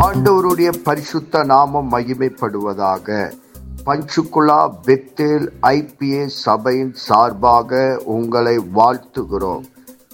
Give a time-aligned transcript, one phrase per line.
[0.00, 3.32] ஆண்டவருடைய பரிசுத்த நாமம் மகிமைப்படுவதாக.
[3.86, 9.64] பஞ்சுகுலா பெத்தேல் ஐபிஏ சபையின் சார்பாக உங்களை வாழ்த்துகிறோம்.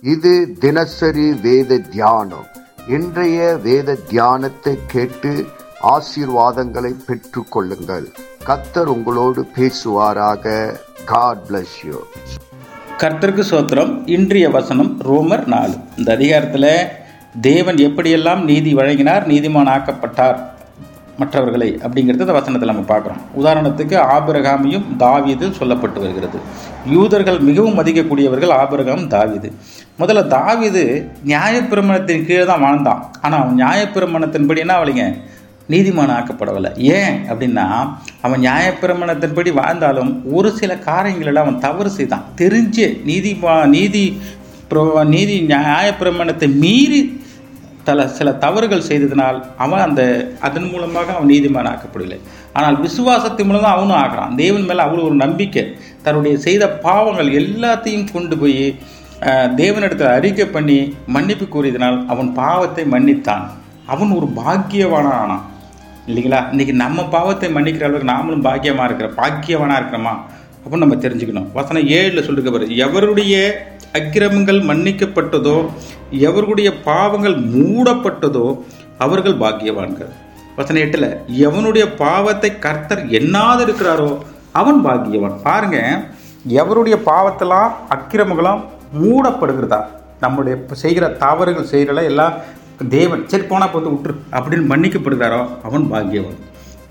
[0.02, 2.46] இது தினசரி வேத தியானம்.
[2.88, 5.46] இன்றைய வேத தியானத்தை கேட்டு
[5.82, 8.08] ஆசீர்வாதங்களை பெற்று கொள்ளுங்கள்
[8.46, 10.76] கத்தர் உங்களோடு பேசுவாராக.
[11.04, 11.98] காட் பிளஸ் யூ
[12.98, 14.08] கர்த்தருக்கு சோத்திரம்.
[14.08, 15.74] இன்றைய வசனம் ரோமர் நாலு.
[15.96, 16.96] இந்த அதிகாரத்தில்
[17.46, 20.38] தேவன் எப்படியெல்லாம் நீதி வழங்கினார் நீதிமான் ஆக்கப்பட்டார்
[21.20, 23.22] மற்றவர்களை அப்படிங்கிறது இந்த வசனத்தில் நம்ம பார்க்குறோம்.
[23.40, 26.38] உதாரணத்துக்கு ஆபிரகாமியும் தாவீது சொல்லப்பட்டு வருகிறது.
[26.94, 29.48] யூதர்கள் மிகவும் மதிக்கக்கூடியவர்கள் ஆபிரகாம் தாவீது.
[30.00, 30.82] முதல்ல தாவீது
[31.32, 33.02] நியாயப்பிரமணத்தின் கீழே தான் வாழ்ந்தான்.
[33.20, 35.06] ஆனால் அவன் நியாயப்பிரமணத்தின்படி என்ன அவளைங்க
[35.72, 37.66] நீதிமான் ஆக்கப்படவில்லை ஏன் அப்படின்னா
[38.26, 42.26] அவன் நியாயப்பிரமணத்தின்படி வாழ்ந்தாலும் ஒரு சில காரியங்களெல்லாம் அவன் தவறு செய்தான்.
[42.42, 44.04] தெரிஞ்சு நீதிமா நீதி
[45.14, 47.00] நீதி நியாயப்பிரமணத்தை மீறி
[47.88, 50.02] தல சில தவறுகள் செய்ததினால் அவன் அந்த
[50.46, 52.18] அதன் மூலமாக அவன் நீதிமான் ஆக்கப்படவில்லை.
[52.58, 54.32] ஆனால் விசுவாசத்தின் மூலம் தான் அவனும் ஆகிறான்.
[54.42, 55.64] தேவன் மேலே அவ்வளோ ஒரு நம்பிக்கை.
[56.06, 58.62] தன்னுடைய செய்த பாவங்கள் எல்லாத்தையும் கொண்டு போய்
[59.60, 60.78] தேவனிடத்தில் அறிக்கை பண்ணி
[61.14, 63.46] மன்னிப்பு கூறியதனால் அவன் பாவத்தை மன்னித்தான்.
[63.94, 65.46] அவன் ஒரு பாக்கியவானா ஆனான்
[66.08, 66.40] இல்லைங்களா?
[66.52, 70.14] இன்றைக்கி நம்ம பாவத்தை மன்னிக்கிற அளவுக்கு நாமளும் பாக்கியமாக இருக்கிற பாக்கியவானாக இருக்கிறோமா?
[70.62, 71.48] அப்படின்னு நம்ம தெரிஞ்சுக்கணும்.
[71.58, 73.34] வசனம் ஏழில் சொல்லிருக்க பாரு எவருடைய
[73.98, 75.56] அக்கிரமங்கள் மன்னிக்கப்பட்டதோ
[76.28, 78.46] எவருடைய பாவங்கள் மூடப்பட்டதோ
[79.04, 80.10] அவர்கள் பாக்கியவான்கள்.
[80.58, 81.08] வசனம் எட்டில்
[81.46, 84.10] எவனுடைய பாவத்தை கர்த்தர் எண்ணாது இருக்கிறாரோ
[84.60, 85.36] அவன் பாக்கியவான்.
[85.46, 85.78] பாருங்க
[86.60, 88.64] எவருடைய பாவத்தெல்லாம் அக்கிரமங்களும்
[89.02, 89.80] மூடப்படுகிறதா?
[90.24, 92.36] நம்முடைய செய்கிற தவறுகள் செய்கிறல எல்லாம்
[92.96, 93.22] தேவன்.
[93.30, 96.38] சரி போனால் போத்து விட்டுரு அப்படின்னு மன்னிக்கப்படுகிறாரோ அவன் பாக்கியவான்.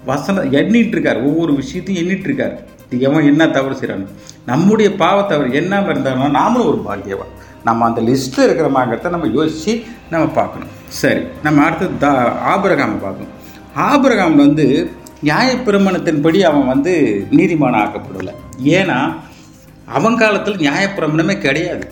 [0.10, 2.56] வசனம் எண்ணிட்டு இருக்கார் ஒவ்வொரு விஷயத்தையும் எண்ணிட்டு இருக்கார்.
[2.90, 4.08] எவன் என்ன தவறு செய்கிறான்
[4.46, 7.34] நம்முடைய பாவத்தை அவர் என்ன இருந்தாலும் நாமளும் ஒரு பாக்கியவான்.
[7.64, 9.74] நம்ம அந்த லிஸ்ட்டில் இருக்கிறோமாங்கிறத நம்ம யோசித்து
[10.10, 10.72] நம்ம பார்க்கணும்.
[10.88, 12.12] சரி நம்ம அடுத்து தா
[12.54, 13.34] ஆபரகாம் பார்க்கணும்.
[13.76, 14.66] ஆபரகாம் வந்து
[15.24, 16.94] நியாயப்பிரமணத்தின்படி அவன் வந்து
[17.32, 18.34] நீதிமானம் ஆக்கப்படலை.
[18.64, 19.00] ஏன்னா
[19.86, 21.86] அவன் காலத்தில் நியாயப்பிரமணமே கிடையாது.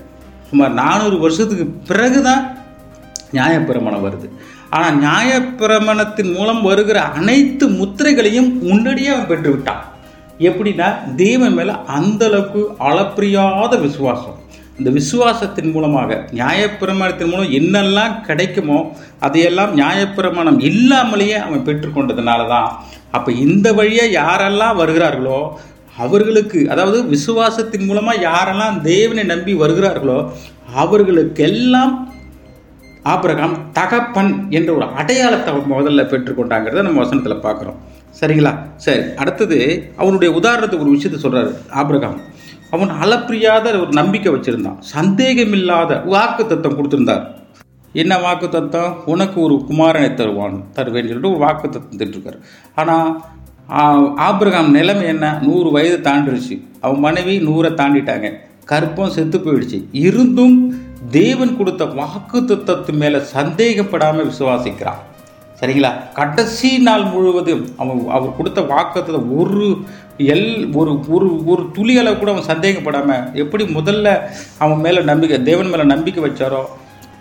[0.50, 2.44] சுமார் நானூறு வருஷத்துக்கு பிறகு தான்
[3.34, 4.30] நியாயப்பிரமணம் வருது.
[4.70, 9.84] ஆனால் நியாயப்பிரமணத்தின் மூலம் வருகிற அனைத்து முத்திரைகளையும் முன்னாடியே அவன் பெற்று விட்டான்
[10.40, 14.40] எப்படின்னா தெய்வம் மேலே அந்த அளவுக்கு அளப்பிரியாத விசுவாசம்.
[14.80, 18.80] இந்த விசுவாசத்தின் மூலமாக நியாயப்பிரமாணத்தின் மூலம் என்னெல்லாம் கிடைக்குமோ
[19.20, 22.70] அதையெல்லாம் நியாயப்பிரமாணம் இல்லாமலேயே அவன் பெற்றுக்கொண்டதுனால தான்
[23.12, 25.40] அப்போ இந்த வழியாக யாரெல்லாம் வருகிறார்களோ
[25.98, 30.20] அவர்களுக்கு அதாவது விசுவாசத்தின் மூலமாக யாரெல்லாம் தேவனை நம்பி வருகிறார்களோ
[30.84, 31.94] அவர்களுக்கெல்லாம்
[33.04, 37.80] ஆபிரகாம் தகப்பன் என்ற ஒரு அடையாளத்தை முதல்ல பெற்றுக்கொண்டாங்கிறத நம்ம வசனத்தில் பார்க்குறோம்.
[38.20, 38.54] சரிங்களா?
[38.86, 39.58] சரி அடுத்தது
[40.02, 42.20] அவனுடைய உதாரணத்துக்கு ஒரு விஷயத்தை சொல்கிறாரு ஆபிரகாம்.
[42.76, 44.80] அவன் அளப்பிரியாத ஒரு நம்பிக்கை வச்சுருந்தான்.
[44.96, 47.24] சந்தேகமில்லாத வாக்கு தத்துவம் கொடுத்துருந்தார்.
[48.04, 52.40] என்ன வாக்கு தத்துவம் உனக்கு ஒரு குமாரனை தருவான் தருவேன்னு சொல்லிட்டு ஒரு வாக்கு தத்துவம் திட்டிருக்காரு
[52.82, 53.10] ஆனால்
[54.28, 55.26] ஆபிரகாம் நிலைமை என்ன?
[55.46, 56.56] நூறு வயது தாண்டிடுச்சு
[56.86, 58.28] அவன் மனைவி நூறை தாண்டிட்டாங்க.
[58.72, 59.80] கற்பம் செத்து போயிடுச்சு.
[60.08, 60.58] இருந்தும்
[61.18, 65.02] தேவன் கொடுத்த வாக்கு தத்துவத்து மேலே சந்தேகப்படாமல் விசுவாசிக்கிறான்.
[65.60, 65.90] சரிங்களா?
[66.16, 69.68] கடைசி நாள் முழுவதும் அவன் அவர் கொடுத்த வாக்கத்தில் ஒரு
[70.30, 74.10] எல் ஒரு ஒரு ஒரு துளி அளவு கூட அவன் சந்தேகப்படாமல் எப்படி முதல்ல
[74.60, 76.62] அவன் மேலே நம்பிக்கை தேவன் மேலே நம்பிக்கை வச்சாரோ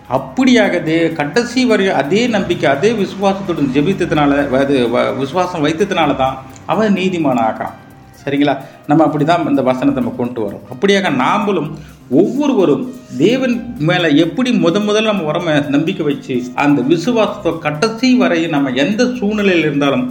[0.09, 6.35] அப்படியாக தே கடைசி வரையும் அதே நம்பிக்கை அதே விசுவாசத்துடன் ஜெபித்ததுனால அது வ- விசுவாசம் வைத்ததுனால தான்
[6.65, 7.75] அவன் நீதிமான ஆகிறான்
[8.19, 8.53] சரிங்களா?
[8.87, 10.63] நம்ம அப்படி தான் இந்த வசனத்தை நம்ம கொண்டு வரோம்.
[10.71, 11.67] அப்படியாக நாமளும்
[12.11, 12.83] ஒவ்வொருவரும்
[13.17, 19.01] தேவன் மேலே எப்படி முத முதல்ல நம்ம உரம நம்பிக்கை வச்சு அந்த விசுவாசத்தை கடைசி வரையும் நம்ம எந்த
[19.15, 20.03] சூழ்நிலையில் இருந்தாலும்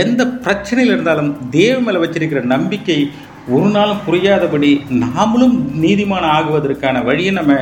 [0.00, 2.98] எந்த பிரச்சனையில் இருந்தாலும் தேவன் மேலே வச்சிருக்கிற நம்பிக்கை
[3.48, 7.54] ஒரு நாளும் புரியாதபடி நாமளும் நீதிமான ஆகுவதற்கான வழியை நம்ம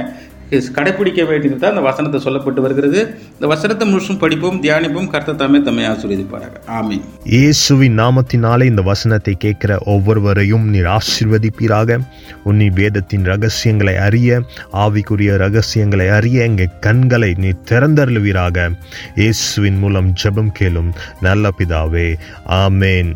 [0.50, 3.00] கடைபிடிக்க வேண்டியது தான் இந்த வசனத்தை சொல்லப்பட்டு வருகிறது.
[3.34, 6.54] இந்த வசனத்தை முழுசும் படிப்போம் தியானிப்போம் கர்த்தர் தாமே தம்மை ஆசீர்வதிப்பாராக.
[6.78, 7.04] ஆமீன்.
[7.24, 11.98] இயேசுவின் நாமத்தினாலே இந்த வசனத்தை கேட்கிற ஒவ்வொருவரையும் நீர் ஆசீர்வதிப்பீராக.
[12.44, 14.42] உன்னி வேதத்தின் ரகசியங்களை அறிய
[14.72, 18.70] ஆவிக்குரிய ரகசியங்களை அறிய எங்கள் கண்களை நீ திறந்தருளுவீராக.
[19.14, 22.14] இயேசுவின் மூலம் ஜெபம் கேளும் நல்ல பிதாவே.
[22.46, 23.12] ஆமேன்.